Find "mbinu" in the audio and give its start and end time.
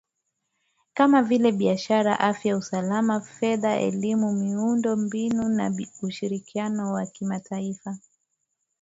4.95-5.49